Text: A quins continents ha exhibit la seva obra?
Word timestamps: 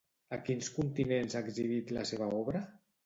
A 0.37 0.37
quins 0.45 0.69
continents 0.77 1.37
ha 1.37 1.43
exhibit 1.49 1.93
la 1.99 2.07
seva 2.13 2.31
obra? 2.39 2.65